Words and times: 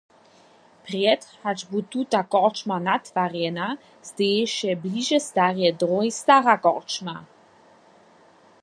Prjedy 0.85 1.35
hač 1.43 1.63
bu 1.73 1.81
tuta 1.95 2.21
korčma 2.35 2.79
natwarjena, 2.85 3.67
steješe 4.09 4.75
bliže 4.87 5.21
stareje 5.27 5.71
dróhi 5.85 6.11
stara 6.21 6.57
korčma. 6.67 7.17